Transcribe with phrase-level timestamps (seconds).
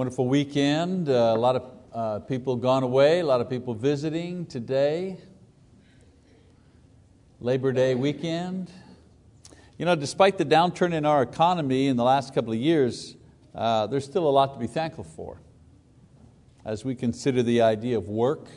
[0.00, 1.10] Wonderful weekend.
[1.10, 5.18] Uh, a lot of uh, people gone away, a lot of people visiting today.
[7.38, 8.70] Labor Day weekend.
[9.76, 13.14] You know, despite the downturn in our economy in the last couple of years,
[13.54, 15.42] uh, there's still a lot to be thankful for.
[16.64, 18.48] As we consider the idea of work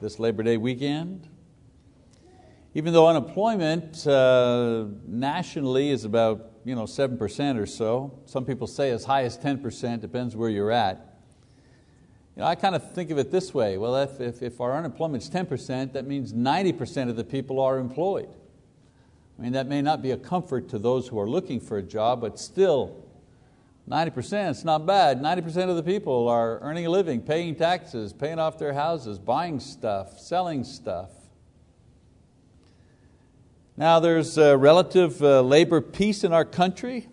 [0.00, 1.28] this Labor Day weekend,
[2.74, 8.90] even though unemployment uh, nationally is about you know, 7% or so, some people say
[8.90, 11.16] as high as 10%, depends where you're at.
[12.36, 14.76] You know, I kind of think of it this way, well if, if, if our
[14.76, 18.28] unemployment is 10%, that means 90% of the people are employed.
[19.38, 21.82] I mean, that may not be a comfort to those who are looking for a
[21.82, 23.02] job, but still,
[23.88, 25.22] 90%, it's not bad.
[25.22, 29.58] 90% of the people are earning a living, paying taxes, paying off their houses, buying
[29.58, 31.12] stuff, selling stuff.
[33.78, 37.08] Now there's relative uh, labor peace in our country,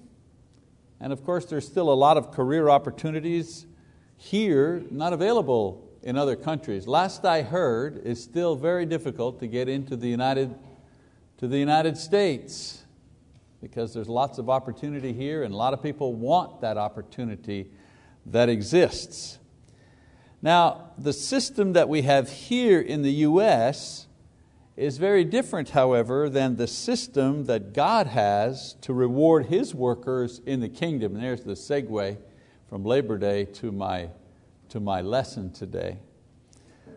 [1.00, 3.68] and of course there's still a lot of career opportunities
[4.18, 6.88] here not available in other countries.
[6.88, 10.56] Last I heard, it's still very difficult to get into the United,
[11.38, 12.82] to the United States
[13.62, 17.70] because there's lots of opportunity here and a lot of people want that opportunity
[18.26, 19.38] that exists.
[20.42, 24.05] Now, the system that we have here in the U.S
[24.78, 30.60] is very different, however, than the system that God has to reward His workers in
[30.60, 31.16] the kingdom.
[31.16, 32.18] And there's the segue
[32.70, 34.10] from Labor Day to my,
[34.70, 36.00] to my lesson today.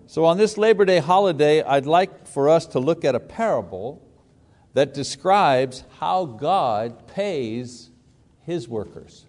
[0.06, 4.02] So, on this Labor Day holiday, I'd like for us to look at a parable
[4.74, 7.90] that describes how God pays
[8.44, 9.26] His workers,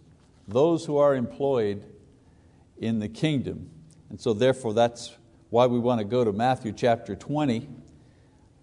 [0.48, 1.84] those who are employed
[2.80, 3.70] in the kingdom.
[4.10, 5.16] And so, therefore, that's
[5.52, 7.68] why we want to go to Matthew chapter 20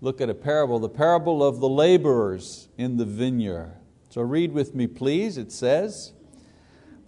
[0.01, 3.75] look at a parable, the parable of the laborers in the vineyard.
[4.11, 5.37] So read with me, please.
[5.37, 6.13] It says,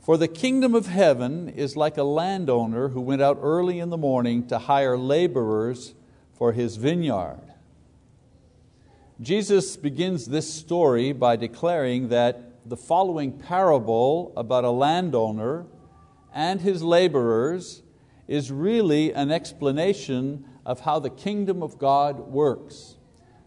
[0.00, 3.96] For the kingdom of heaven is like a landowner who went out early in the
[3.96, 5.94] morning to hire laborers
[6.32, 7.40] for his vineyard.
[9.20, 15.66] Jesus begins this story by declaring that the following parable about a landowner
[16.32, 17.82] and his laborers
[18.28, 22.96] is really an explanation of how the kingdom of God works.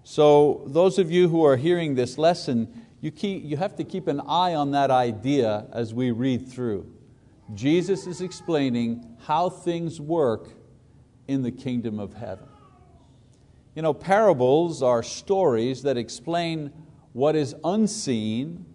[0.03, 4.07] So, those of you who are hearing this lesson, you, keep, you have to keep
[4.07, 6.91] an eye on that idea as we read through.
[7.53, 10.49] Jesus is explaining how things work
[11.27, 12.47] in the kingdom of heaven.
[13.75, 16.73] You know, parables are stories that explain
[17.13, 18.65] what is unseen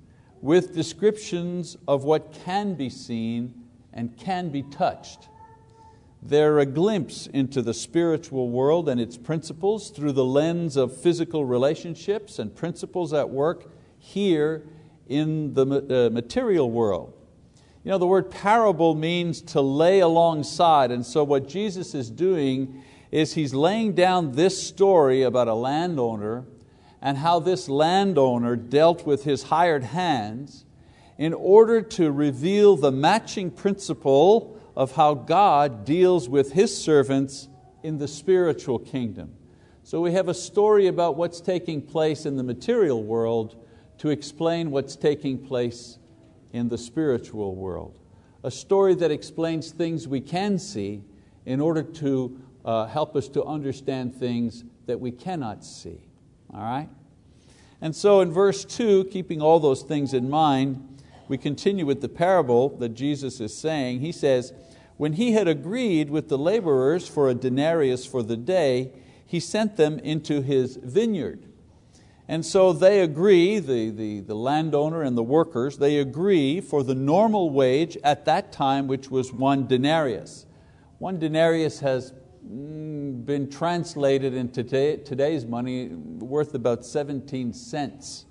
[0.40, 5.30] with descriptions of what can be seen and can be touched.
[6.28, 11.44] They're a glimpse into the spiritual world and its principles through the lens of physical
[11.44, 13.70] relationships and principles at work
[14.00, 14.64] here
[15.06, 15.62] in the
[16.08, 17.12] uh, material world.
[17.84, 22.82] You know, the word parable means to lay alongside, and so what Jesus is doing
[23.12, 26.44] is He's laying down this story about a landowner
[27.00, 30.64] and how this landowner dealt with his hired hands
[31.18, 37.48] in order to reveal the matching principle of how God deals with His servants
[37.82, 39.32] in the spiritual kingdom.
[39.82, 43.56] So we have a story about what's taking place in the material world
[43.98, 45.98] to explain what's taking place
[46.52, 47.98] in the spiritual world.
[48.42, 51.02] A story that explains things we can see
[51.44, 56.00] in order to uh, help us to understand things that we cannot see.
[56.52, 56.88] All right?
[57.80, 62.08] And so in verse 2, keeping all those things in mind, we continue with the
[62.08, 64.00] parable that Jesus is saying.
[64.00, 64.52] He says,
[64.96, 68.92] when he had agreed with the laborers for a denarius for the day,
[69.26, 71.46] he sent them into his vineyard.
[72.28, 76.94] And so they agree, the, the, the landowner and the workers, they agree for the
[76.94, 80.46] normal wage at that time, which was one denarius.
[80.98, 82.14] One denarius has
[82.44, 88.24] mm, been translated into today's money worth about 17 cents.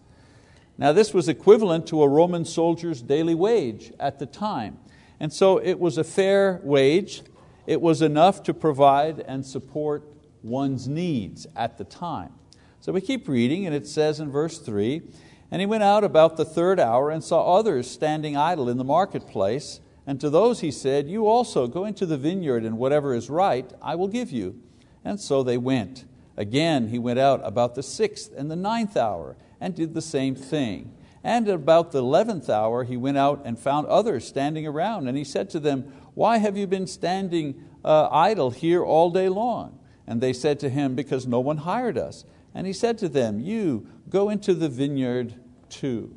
[0.78, 4.78] Now, this was equivalent to a Roman soldier's daily wage at the time.
[5.20, 7.24] And so it was a fair wage.
[7.68, 10.04] It was enough to provide and support
[10.44, 12.34] one's needs at the time.
[12.80, 15.02] So we keep reading, and it says in verse 3
[15.50, 18.84] And he went out about the third hour and saw others standing idle in the
[18.84, 19.80] marketplace.
[20.06, 23.72] And to those he said, You also go into the vineyard, and whatever is right
[23.82, 24.62] I will give you.
[25.04, 26.06] And so they went.
[26.38, 30.36] Again he went out about the sixth and the ninth hour, and did the same
[30.36, 30.96] thing.
[31.26, 35.18] And at about the eleventh hour he went out and found others standing around, and
[35.18, 39.80] he said to them, Why have you been standing uh, idle here all day long?
[40.06, 42.26] And they said to him, Because no one hired us.
[42.54, 45.34] And he said to them, You go into the vineyard
[45.68, 46.16] too.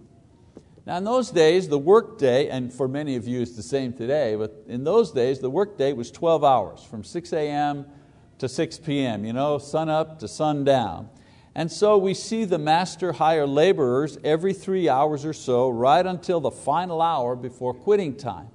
[0.84, 4.34] Now, in those days, the workday, and for many of you it's the same today,
[4.34, 7.87] but in those days, the workday was 12 hours from 6 a.m.
[8.37, 11.08] to 6 p.m., you know, sun up to sun down.
[11.58, 16.38] And so we see the master hire laborers every three hours or so, right until
[16.38, 18.50] the final hour before quitting time.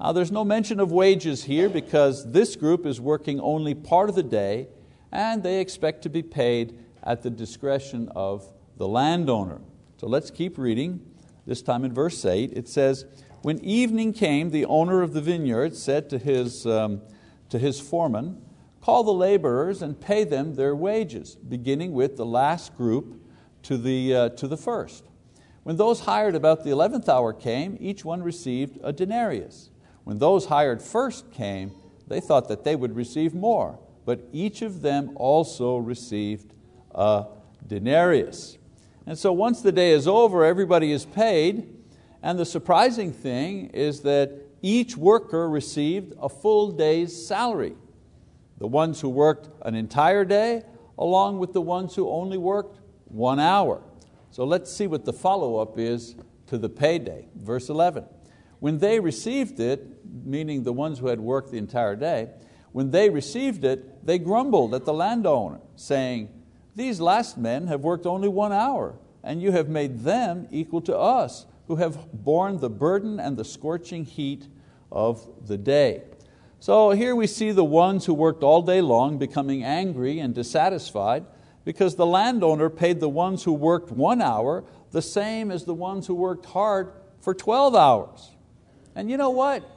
[0.00, 4.14] Now, there's no mention of wages here because this group is working only part of
[4.14, 4.68] the day
[5.12, 9.60] and they expect to be paid at the discretion of the landowner.
[9.98, 11.04] So let's keep reading.
[11.46, 13.04] This time in verse 8, it says,
[13.42, 17.02] When evening came, the owner of the vineyard said to his, um,
[17.50, 18.40] to his foreman,
[18.82, 23.22] Call the laborers and pay them their wages, beginning with the last group
[23.62, 25.04] to the, uh, to the first.
[25.62, 29.70] When those hired about the eleventh hour came, each one received a denarius.
[30.02, 31.70] When those hired first came,
[32.08, 36.52] they thought that they would receive more, but each of them also received
[36.92, 37.26] a
[37.64, 38.58] denarius.
[39.06, 41.72] And so once the day is over, everybody is paid,
[42.20, 47.76] and the surprising thing is that each worker received a full day's salary.
[48.58, 50.62] The ones who worked an entire day,
[50.98, 53.82] along with the ones who only worked one hour.
[54.30, 56.16] So let's see what the follow up is
[56.46, 57.28] to the payday.
[57.34, 58.04] Verse 11.
[58.60, 62.30] When they received it, meaning the ones who had worked the entire day,
[62.72, 66.30] when they received it, they grumbled at the landowner, saying,
[66.74, 70.96] These last men have worked only one hour, and you have made them equal to
[70.96, 74.46] us, who have borne the burden and the scorching heat
[74.90, 76.02] of the day.
[76.62, 81.26] So here we see the ones who worked all day long becoming angry and dissatisfied
[81.64, 84.62] because the landowner paid the ones who worked one hour
[84.92, 88.30] the same as the ones who worked hard for 12 hours.
[88.94, 89.68] And you know what?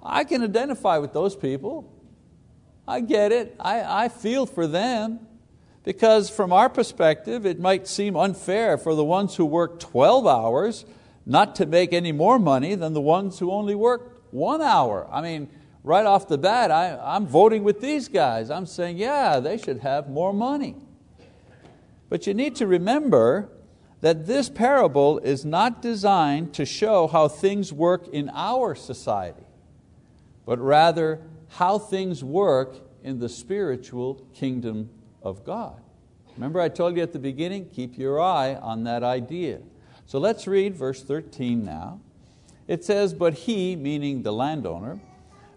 [0.00, 1.92] I can identify with those people.
[2.86, 3.56] I get it.
[3.58, 5.18] I, I feel for them.
[5.82, 10.84] Because from our perspective, it might seem unfair for the ones who work 12 hours
[11.26, 15.08] not to make any more money than the ones who only work one hour.
[15.10, 15.48] I mean,
[15.88, 18.50] right off the bat, I, I'm voting with these guys.
[18.50, 20.76] I'm saying, yeah, they should have more money.
[22.10, 23.48] But you need to remember
[24.02, 29.46] that this parable is not designed to show how things work in our society,
[30.44, 34.90] but rather how things work in the spiritual kingdom
[35.22, 35.80] of God.
[36.36, 39.60] Remember I told you at the beginning, keep your eye on that idea.
[40.04, 42.00] So let's read verse 13 now.
[42.66, 45.00] It says, But he, meaning the landowner,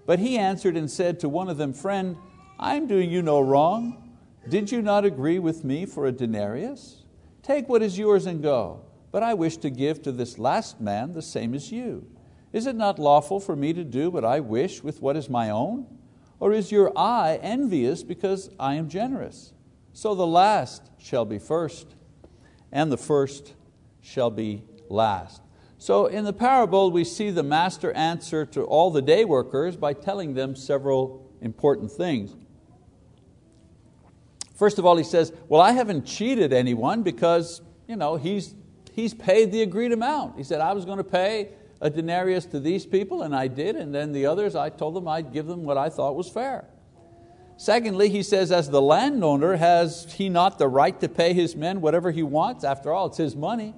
[0.06, 2.18] but he answered and said to one of them, Friend,
[2.60, 4.18] I am doing you no wrong.
[4.48, 7.04] Did you not agree with me for a denarius?
[7.44, 8.82] Take what is yours and go.
[9.12, 12.08] But I wish to give to this last man the same as you.
[12.54, 15.50] Is it not lawful for me to do what I wish with what is my
[15.50, 15.86] own?
[16.40, 19.54] Or is your eye envious because I am generous?
[19.94, 21.96] So the last shall be first,
[22.72, 23.54] and the first
[24.02, 25.42] shall be last.
[25.82, 29.94] So in the parable, we see the master answer to all the day workers by
[29.94, 32.36] telling them several important things.
[34.54, 38.54] First of all, he says, Well, I haven't cheated anyone because you know, he's,
[38.92, 40.38] he's paid the agreed amount.
[40.38, 41.50] He said, I was going to pay
[41.82, 45.08] a denarius to these people, and I did, and then the others, I told them
[45.08, 46.66] I'd give them what I thought was fair.
[47.58, 51.82] Secondly, he says, as the landowner, has he not the right to pay his men
[51.82, 52.64] whatever he wants?
[52.64, 53.74] After all, it's his money.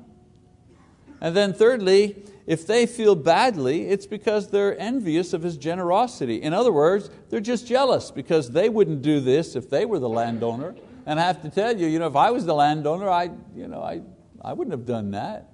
[1.24, 6.42] And then thirdly, if they feel badly, it's because they're envious of his generosity.
[6.42, 10.10] In other words, they're just jealous because they wouldn't do this if they were the
[10.10, 10.76] landowner.
[11.06, 13.70] And I have to tell you, you know, if I was the landowner, I, you
[13.70, 14.02] know, I,
[14.42, 15.50] I wouldn't have done that.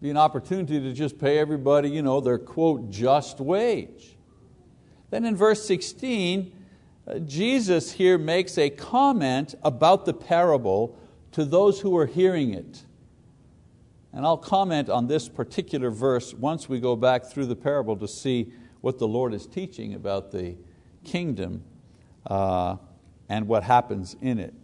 [0.00, 4.16] Be an opportunity to just pay everybody you know, their quote just wage.
[5.10, 6.50] Then in verse 16,
[7.06, 10.98] uh, Jesus here makes a comment about the parable
[11.32, 12.84] to those who are hearing it.
[14.14, 18.06] And I'll comment on this particular verse once we go back through the parable to
[18.06, 20.54] see what the Lord is teaching about the
[21.02, 21.64] kingdom
[22.26, 22.76] uh,
[23.28, 24.54] and what happens in it.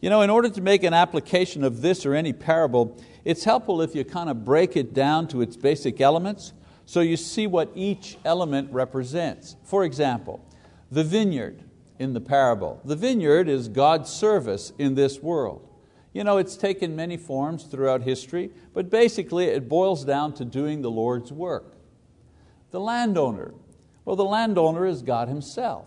[0.00, 3.82] You know, in order to make an application of this or any parable, it's helpful
[3.82, 6.54] if you kind of break it down to its basic elements
[6.86, 9.56] so you see what each element represents.
[9.64, 10.42] For example,
[10.90, 11.62] the vineyard
[11.98, 12.80] in the parable.
[12.86, 15.67] The vineyard is God's service in this world.
[16.12, 20.82] You know, it's taken many forms throughout history, but basically it boils down to doing
[20.82, 21.76] the Lord's work.
[22.70, 23.54] The landowner,
[24.04, 25.86] well, the landowner is God Himself.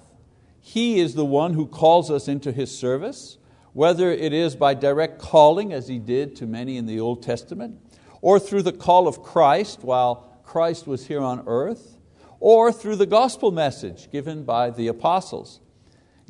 [0.60, 3.38] He is the one who calls us into His service,
[3.74, 7.80] whether it is by direct calling, as He did to many in the Old Testament,
[8.22, 11.98] or through the call of Christ while Christ was here on earth,
[12.40, 15.62] or through the gospel message given by the apostles.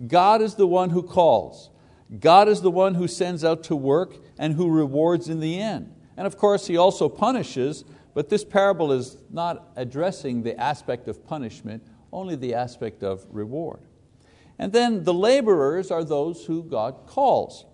[0.08, 1.71] God is the one who calls.
[2.20, 5.94] God is the one who sends out to work and who rewards in the end.
[6.18, 11.25] And of course, He also punishes, But this parable is not addressing the aspect of
[11.25, 13.80] punishment, only the aspect of reward.
[14.60, 17.65] And then the laborers are those who God calls.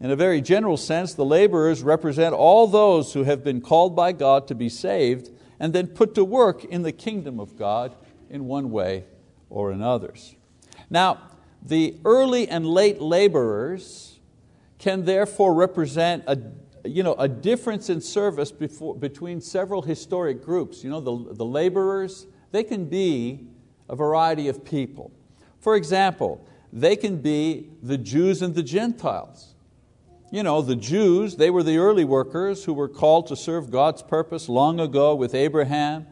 [0.00, 4.12] In a very general sense, the laborers represent all those who have been called by
[4.12, 7.94] God to be saved and then put to work in the kingdom of God
[8.28, 9.04] in one way
[9.48, 10.34] or in others.
[10.90, 11.30] Now,
[11.64, 14.18] the early and late laborers
[14.78, 16.38] can therefore represent a,
[16.84, 20.84] you know, a difference in service before, between several historic groups.
[20.84, 23.46] You know, the, the laborers, they can be
[23.88, 25.10] a variety of people.
[25.60, 29.54] For example, they can be the Jews and the Gentiles.
[30.30, 34.02] You know, the Jews, they were the early workers who were called to serve God's
[34.02, 36.06] purpose long ago with Abraham,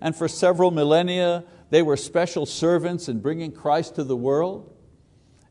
[0.00, 4.74] and for several millennia they were special servants in bringing Christ to the world.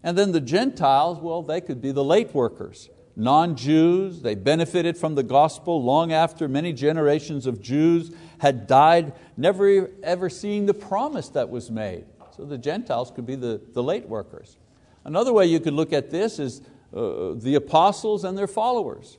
[0.03, 4.21] And then the Gentiles, well, they could be the late workers, non-Jews.
[4.21, 10.29] They benefited from the gospel long after many generations of Jews had died, never ever
[10.29, 12.05] seeing the promise that was made.
[12.35, 14.57] So the Gentiles could be the, the late workers.
[15.03, 16.61] Another way you could look at this is
[16.95, 19.17] uh, the apostles and their followers.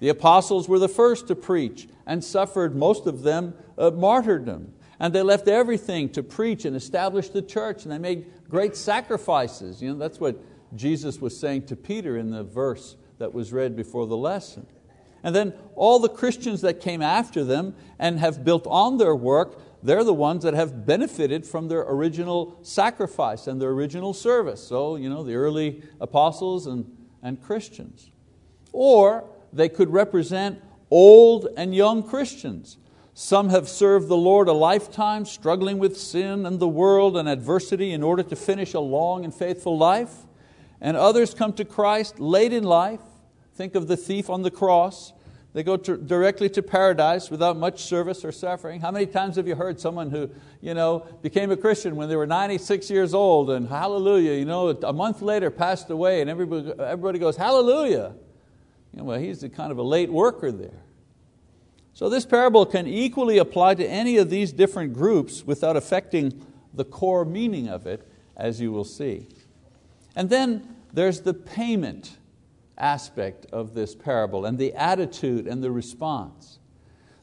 [0.00, 4.74] The apostles were the first to preach and suffered, most of them, uh, martyrdom.
[4.98, 9.80] And they left everything to preach and establish the church, and they made great sacrifices.
[9.80, 10.36] You know, that's what
[10.74, 14.66] Jesus was saying to Peter in the verse that was read before the lesson.
[15.22, 19.60] And then all the Christians that came after them and have built on their work,
[19.82, 24.66] they're the ones that have benefited from their original sacrifice and their original service.
[24.66, 26.90] So, you know, the early apostles and,
[27.22, 28.10] and Christians.
[28.72, 32.78] Or they could represent old and young Christians
[33.14, 37.92] some have served the Lord a lifetime, struggling with sin and the world and adversity
[37.92, 40.14] in order to finish a long and faithful life.
[40.80, 43.00] And others come to Christ late in life.
[43.54, 45.12] Think of the thief on the cross.
[45.52, 48.80] They go to, directly to paradise without much service or suffering.
[48.80, 52.14] How many times have you heard someone who you know, became a Christian when they
[52.14, 56.72] were 96 years old and hallelujah, you know, a month later passed away and everybody,
[56.78, 58.14] everybody goes, hallelujah.
[58.92, 60.82] You know, well, he's kind of a late worker there.
[61.92, 66.84] So this parable can equally apply to any of these different groups without affecting the
[66.84, 69.28] core meaning of it, as you will see.
[70.16, 72.16] And then there's the payment
[72.78, 76.58] aspect of this parable and the attitude and the response.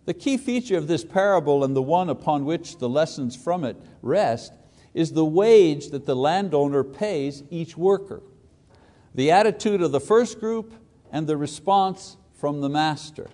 [0.05, 3.75] The key feature of this parable and the one upon which the lessons from it
[4.01, 4.53] rest
[4.93, 8.21] is the wage that the landowner pays each worker,
[9.13, 10.73] the attitude of the first group
[11.11, 13.27] and the response from the master.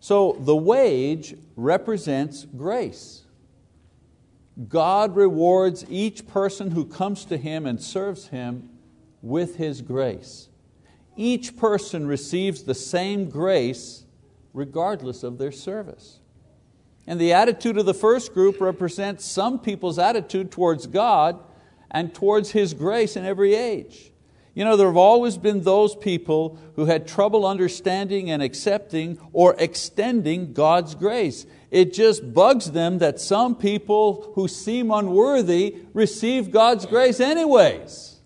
[0.00, 3.22] So the wage represents grace.
[4.68, 8.70] God rewards each person who comes to Him and serves Him
[9.22, 10.48] with His grace.
[11.16, 14.04] Each person receives the same grace
[14.54, 16.18] regardless of their service.
[17.06, 21.38] And the attitude of the first group represents some people's attitude towards God
[21.90, 24.09] and towards His grace in every age.
[24.60, 29.54] You know, there have always been those people who had trouble understanding and accepting or
[29.58, 31.46] extending God's grace.
[31.70, 38.20] It just bugs them that some people who seem unworthy receive God's grace anyways.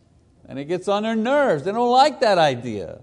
[0.48, 1.62] And it gets on their nerves.
[1.62, 3.02] They don't like that idea.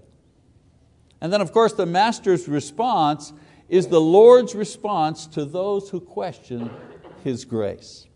[1.18, 3.32] And then, of course, the Master's response
[3.66, 6.68] is the Lord's response to those who question
[7.24, 8.06] His grace.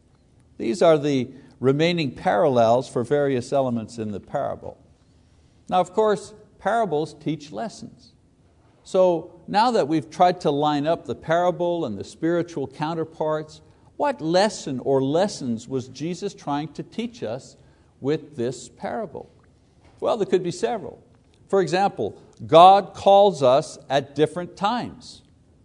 [0.58, 4.76] These are the remaining parallels for various elements in the parable.
[5.68, 8.12] Now, of course, parables teach lessons.
[8.84, 13.60] So now that we've tried to line up the parable and the spiritual counterparts,
[13.96, 17.56] what lesson or lessons was Jesus trying to teach us
[18.00, 19.30] with this parable?
[20.00, 21.02] Well, there could be several.
[21.48, 25.22] For example, God calls us at different times.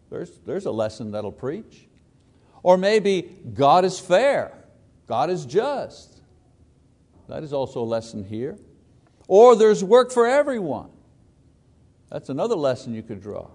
[0.10, 1.88] There's, there's a lesson that'll preach.
[2.64, 4.54] Or maybe God is fair,
[5.08, 6.22] God is just.
[7.28, 8.58] That is also a lesson here.
[9.32, 10.90] Or there's work for everyone.
[12.10, 13.48] That's another lesson you could draw.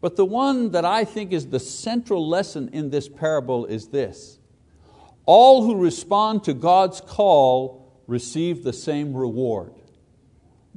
[0.00, 4.40] But the one that I think is the central lesson in this parable is this
[5.26, 9.72] all who respond to God's call receive the same reward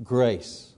[0.04, 0.74] grace.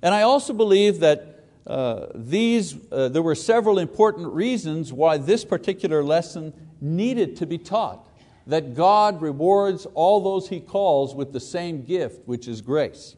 [0.00, 5.44] And I also believe that uh, these, uh, there were several important reasons why this
[5.44, 8.07] particular lesson needed to be taught
[8.48, 13.14] that God rewards all those He calls with the same gift, which is grace.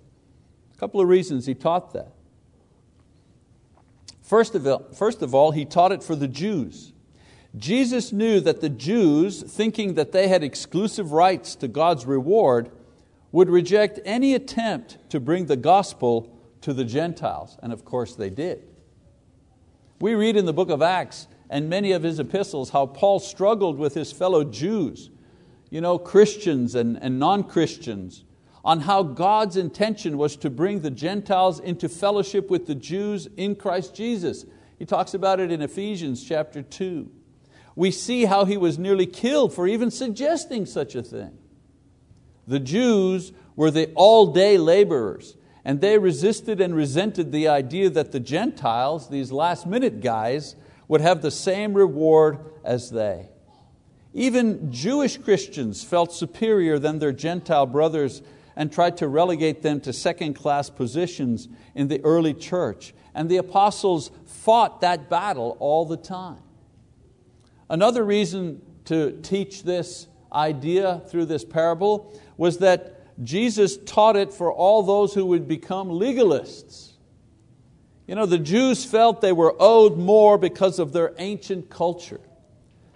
[0.75, 2.13] A couple of reasons He taught that.
[4.23, 6.93] First of, all, first of all, He taught it for the Jews.
[7.57, 12.71] Jesus knew that the Jews, thinking that they had exclusive rights to God's reward,
[13.33, 18.31] would reject any attempt to bring the gospel to the Gentiles, and of course they
[18.31, 18.65] did.
[20.01, 23.77] We read in the book of Acts and many of his epistles how Paul struggled
[23.77, 25.11] with his fellow Jews,
[25.71, 28.25] you know, Christians and, and non Christians,
[28.65, 33.55] on how God's intention was to bring the Gentiles into fellowship with the Jews in
[33.55, 34.45] Christ Jesus.
[34.79, 37.11] He talks about it in Ephesians chapter 2.
[37.77, 41.39] We see how he was nearly killed for even suggesting such a thing.
[42.47, 48.13] The Jews were the all day laborers, and they resisted and resented the idea that
[48.13, 50.57] the Gentiles, these last minute guys,
[50.89, 53.30] would have the same reward as they.
[54.13, 58.23] Even Jewish Christians felt superior than their Gentile brothers
[58.57, 62.93] and tried to relegate them to second class positions in the early church.
[63.15, 66.43] And the apostles fought that battle all the time.
[67.69, 74.53] Another reason to teach this idea through this parable was that Jesus taught it for
[74.53, 76.93] all those who would become legalists.
[78.07, 82.21] You know, the Jews felt they were owed more because of their ancient culture.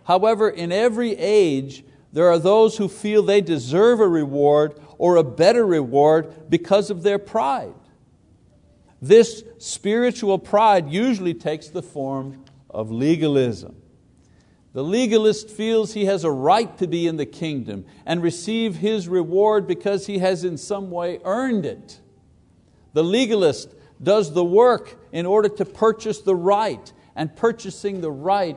[0.04, 5.24] However, in every age, there are those who feel they deserve a reward or a
[5.24, 7.74] better reward because of their pride.
[9.02, 13.76] This spiritual pride usually takes the form of legalism.
[14.72, 19.08] The legalist feels he has a right to be in the kingdom and receive his
[19.08, 22.00] reward because he has in some way earned it.
[22.92, 28.56] The legalist does the work in order to purchase the right, and purchasing the right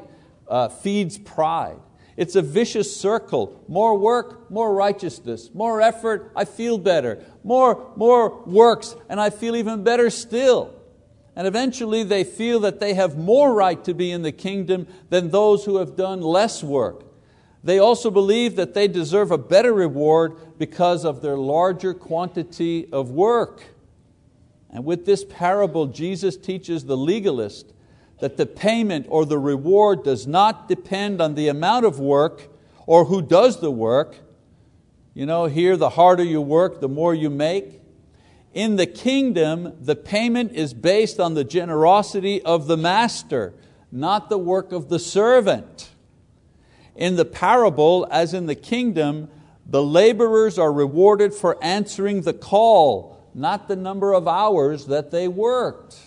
[0.49, 1.79] uh, feeds pride.
[2.15, 3.63] It's a vicious circle.
[3.67, 5.51] More work, more righteousness.
[5.53, 7.23] More effort, I feel better.
[7.43, 10.73] More, more works, and I feel even better still.
[11.35, 15.29] And eventually they feel that they have more right to be in the kingdom than
[15.29, 17.03] those who have done less work.
[17.63, 23.11] They also believe that they deserve a better reward because of their larger quantity of
[23.11, 23.63] work.
[24.71, 27.73] And with this parable, Jesus teaches the legalist
[28.19, 32.49] that the payment or the reward does not depend on the amount of work
[32.85, 34.17] or who does the work.
[35.13, 37.81] You know, here the harder you work, the more you make.
[38.53, 43.53] In the kingdom, the payment is based on the generosity of the master,
[43.91, 45.89] not the work of the servant.
[46.95, 49.29] In the parable, as in the kingdom,
[49.63, 55.27] the laborers are rewarded for answering the call, not the number of hours that they
[55.27, 55.99] worked.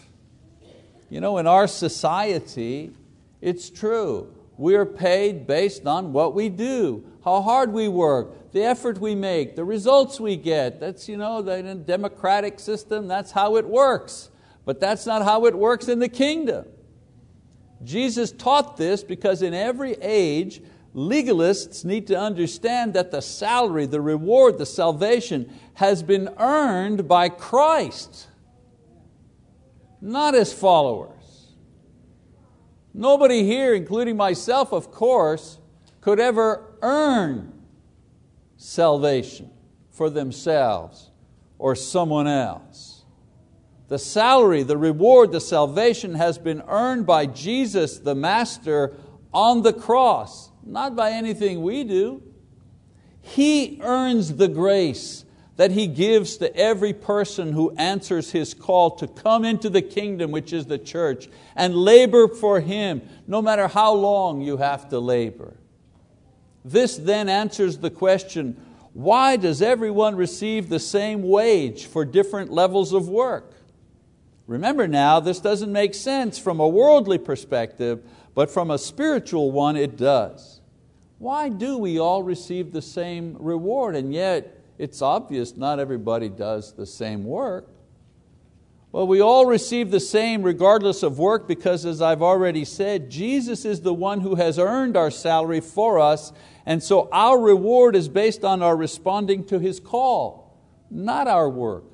[1.11, 2.93] You know, in our society,
[3.41, 4.33] it's true.
[4.57, 9.57] We're paid based on what we do, how hard we work, the effort we make,
[9.57, 10.79] the results we get.
[10.79, 14.31] That's you know, the democratic system, that's how it works.
[14.65, 16.67] But that's not how it works in the kingdom.
[17.83, 20.63] Jesus taught this because in every age,
[20.95, 27.31] legalists need to understand that the salary, the reward, the salvation has been earned by
[27.31, 28.29] Christ
[30.01, 31.55] not as followers.
[32.93, 35.59] Nobody here, including myself, of course,
[36.01, 37.53] could ever earn
[38.57, 39.51] salvation
[39.91, 41.11] for themselves
[41.59, 43.05] or someone else.
[43.89, 48.97] The salary, the reward, the salvation has been earned by Jesus, the Master,
[49.33, 52.23] on the cross, not by anything we do.
[53.21, 55.25] He earns the grace
[55.61, 60.31] that He gives to every person who answers His call to come into the kingdom,
[60.31, 64.99] which is the church, and labor for Him, no matter how long you have to
[64.99, 65.59] labor.
[66.65, 68.57] This then answers the question
[68.95, 73.53] why does everyone receive the same wage for different levels of work?
[74.47, 78.03] Remember now, this doesn't make sense from a worldly perspective,
[78.35, 80.63] but from a spiritual one it does.
[81.19, 86.73] Why do we all receive the same reward and yet it's obvious not everybody does
[86.73, 87.69] the same work.
[88.93, 93.67] Well, we all receive the same regardless of work because, as I've already said, Jesus
[93.67, 96.33] is the one who has earned our salary for us,
[96.65, 100.59] and so our reward is based on our responding to His call,
[100.91, 101.85] not our work.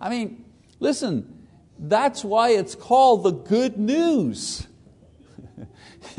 [0.00, 0.44] I mean,
[0.78, 1.48] listen,
[1.80, 4.68] that's why it's called the good news.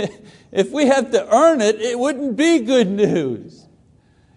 [0.51, 3.66] if we had to earn it, it wouldn't be good news.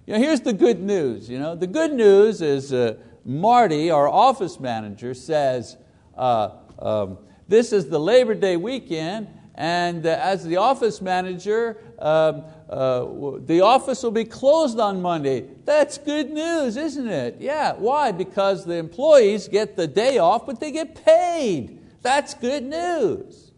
[0.06, 1.28] You know, here's the good news.
[1.28, 5.76] You know, the good news is uh, Marty, our office manager, says,
[6.16, 12.44] uh, um, this is the Labor Day weekend, and uh, as the office manager, um,
[12.70, 15.46] uh, the office will be closed on Monday.
[15.64, 17.36] That's good news, isn't it?
[17.38, 18.12] Yeah, why?
[18.12, 21.78] Because the employees get the day off, but they get paid.
[22.02, 23.52] That's good news.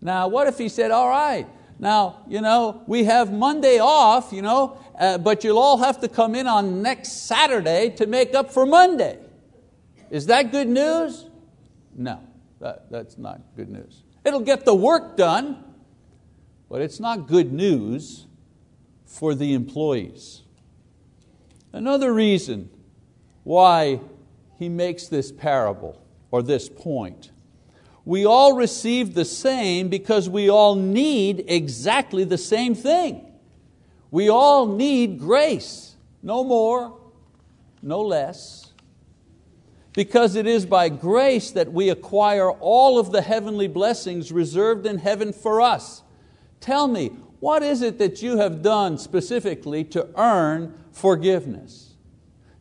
[0.00, 1.46] Now, what if he said, all right,
[1.78, 6.08] now, you know, we have Monday off, you know, uh, but you'll all have to
[6.08, 9.18] come in on next Saturday to make up for Monday.
[10.10, 11.26] Is that good news?
[11.96, 12.20] No,
[12.60, 14.02] that, that's not good news.
[14.24, 15.64] It'll get the work done,
[16.68, 18.26] but it's not good news
[19.06, 20.42] for the employees.
[21.72, 22.68] Another reason
[23.42, 24.00] why
[24.58, 27.30] he makes this parable or this point.
[28.04, 33.29] We all receive the same because we all need exactly the same thing.
[34.10, 36.98] We all need grace, no more,
[37.82, 38.72] no less.
[39.92, 44.98] Because it is by grace that we acquire all of the heavenly blessings reserved in
[44.98, 46.02] heaven for us.
[46.60, 47.08] Tell me,
[47.40, 51.94] what is it that you have done specifically to earn forgiveness?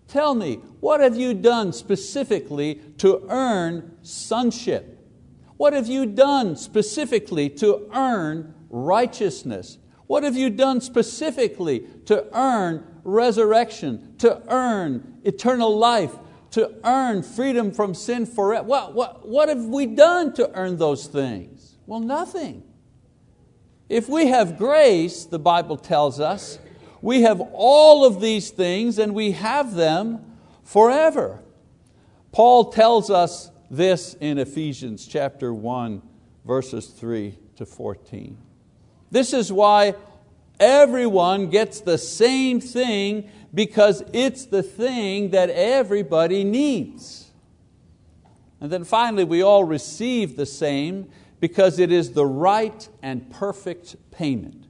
[0.08, 4.98] Tell me, what have you done specifically to earn sonship?
[5.58, 9.78] What have you done specifically to earn righteousness?
[10.10, 16.16] What have you done specifically to earn resurrection, to earn eternal life,
[16.50, 18.66] to earn freedom from sin forever?
[18.66, 21.78] What, what, what have we done to earn those things?
[21.86, 22.64] Well, nothing.
[23.88, 26.58] If we have grace, the Bible tells us,
[27.04, 30.26] we have all of these things and we have them
[30.64, 31.40] forever.
[32.32, 36.02] Paul tells us this in Ephesians chapter 1,
[36.46, 38.49] verses 3 to 14.
[39.12, 39.96] This is why
[40.60, 47.32] everyone gets the same thing because it's the thing that everybody needs.
[48.62, 53.96] And then finally, we all receive the same because it is the right and perfect
[54.12, 54.66] payment.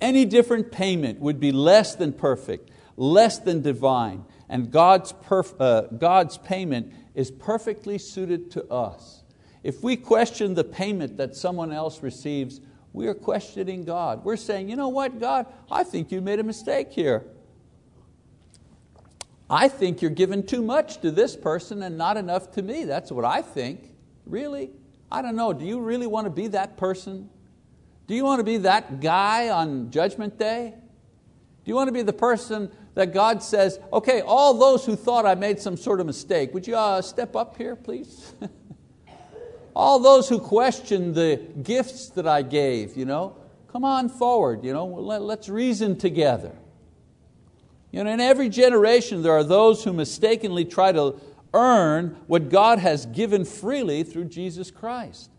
[0.00, 5.82] Any different payment would be less than perfect, less than divine, and God's, perf- uh,
[5.96, 9.22] God's payment is perfectly suited to us.
[9.62, 12.60] If we question the payment that someone else receives,
[12.94, 14.24] we are questioning God.
[14.24, 17.24] We're saying, you know what, God, I think you made a mistake here.
[19.50, 22.84] I think you're giving too much to this person and not enough to me.
[22.84, 23.90] That's what I think.
[24.24, 24.70] Really?
[25.10, 25.52] I don't know.
[25.52, 27.28] Do you really want to be that person?
[28.06, 30.74] Do you want to be that guy on Judgment Day?
[31.64, 35.26] Do you want to be the person that God says, okay, all those who thought
[35.26, 38.34] I made some sort of mistake, would you uh, step up here, please?
[39.74, 43.36] All those who question the gifts that I gave, you know,
[43.72, 46.52] come on forward, you know, let, let's reason together.
[47.90, 51.16] You know, in every generation there are those who mistakenly try to
[51.52, 55.30] earn what God has given freely through Jesus Christ.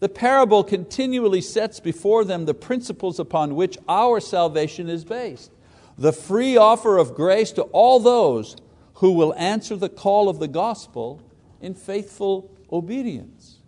[0.00, 5.52] The parable continually sets before them the principles upon which our salvation is based.
[5.96, 8.56] The free offer of grace to all those
[8.94, 11.22] who will answer the call of the gospel
[11.60, 13.58] in faithful obedience.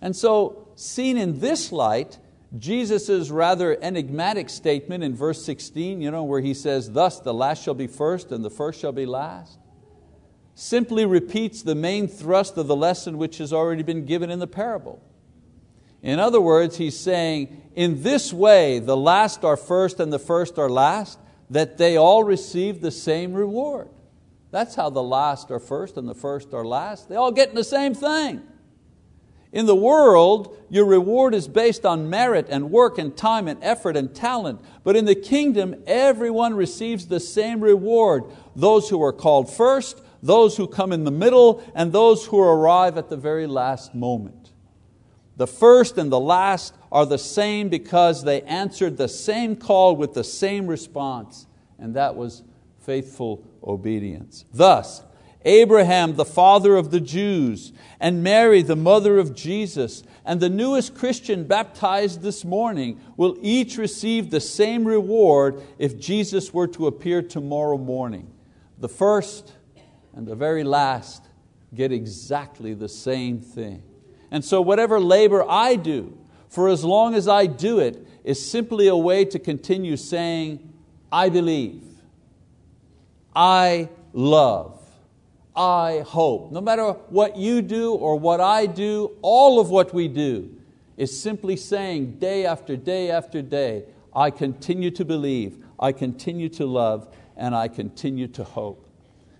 [0.00, 2.18] And so, seen in this light,
[2.56, 7.62] Jesus' rather enigmatic statement in verse 16, you know, where he says, Thus the last
[7.62, 9.58] shall be first and the first shall be last,
[10.54, 14.46] simply repeats the main thrust of the lesson which has already been given in the
[14.46, 15.02] parable.
[16.02, 20.58] In other words, he's saying, in this way, the last are first and the first
[20.58, 21.18] are last,
[21.50, 23.88] that they all receive the same reward.
[24.56, 27.10] That's how the last are first and the first are last.
[27.10, 28.40] They all get the same thing.
[29.52, 33.98] In the world, your reward is based on merit and work and time and effort
[33.98, 34.62] and talent.
[34.82, 38.24] But in the kingdom, everyone receives the same reward.
[38.54, 42.96] Those who are called first, those who come in the middle, and those who arrive
[42.96, 44.52] at the very last moment.
[45.36, 50.14] The first and the last are the same because they answered the same call with
[50.14, 51.46] the same response,
[51.78, 52.42] and that was
[52.86, 54.44] faithful obedience.
[54.54, 55.02] Thus,
[55.44, 60.94] Abraham, the father of the Jews, and Mary, the mother of Jesus, and the newest
[60.94, 67.22] Christian baptized this morning will each receive the same reward if Jesus were to appear
[67.22, 68.32] tomorrow morning.
[68.78, 69.52] The first
[70.14, 71.28] and the very last
[71.74, 73.82] get exactly the same thing.
[74.30, 76.18] And so, whatever labor I do,
[76.48, 80.72] for as long as I do it, is simply a way to continue saying,
[81.12, 81.82] I believe.
[83.36, 84.80] I love.
[85.54, 86.50] I hope.
[86.50, 90.50] No matter what you do or what I do, all of what we do
[90.96, 96.64] is simply saying day after day after day, I continue to believe, I continue to
[96.64, 98.88] love, and I continue to hope.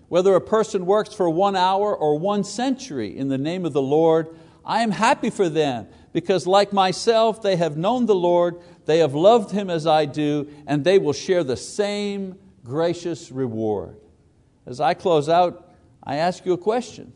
[0.09, 3.81] Whether a person works for one hour or one century in the name of the
[3.81, 4.27] Lord,
[4.63, 9.15] I am happy for them because, like myself, they have known the Lord, they have
[9.15, 13.97] loved Him as I do, and they will share the same gracious reward.
[14.65, 17.13] As I close out, I ask you a question.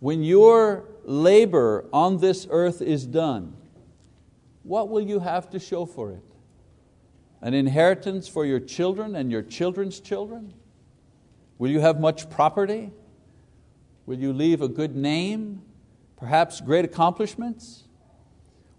[0.00, 3.56] When your labor on this earth is done,
[4.62, 6.22] what will you have to show for it?
[7.40, 10.52] An inheritance for your children and your children's children?
[11.58, 12.92] Will you have much property?
[14.06, 15.62] Will you leave a good name?
[16.16, 17.84] Perhaps great accomplishments?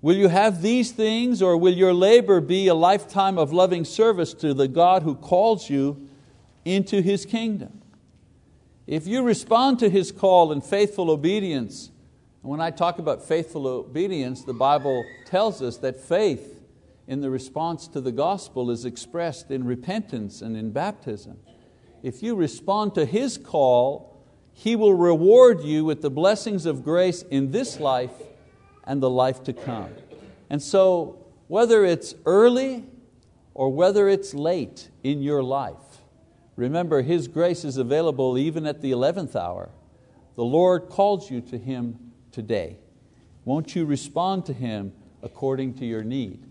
[0.04, 4.34] Will you have these things, or will your labor be a lifetime of loving service
[4.34, 6.10] to the God who calls you
[6.66, 7.82] into His kingdom?
[8.86, 11.90] If you respond to His call in faithful obedience,
[12.42, 16.62] and when I talk about faithful obedience, the Bible tells us that faith
[17.08, 21.38] in the response to the gospel is expressed in repentance and in baptism.
[22.02, 27.22] If you respond to His call, He will reward you with the blessings of grace
[27.22, 28.12] in this life
[28.84, 29.90] and the life to come.
[30.50, 32.86] And so, whether it's early
[33.54, 36.02] or whether it's late in your life,
[36.56, 39.70] remember His grace is available even at the 11th hour.
[40.36, 42.78] The Lord calls you to Him today.
[43.46, 46.46] Won't you respond to Him according to your need?